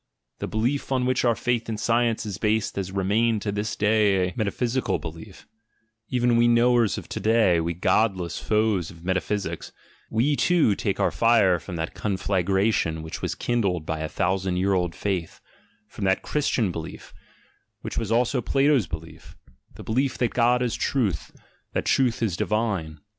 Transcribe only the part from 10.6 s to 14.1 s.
take our fire from that conflagration which was kindled by a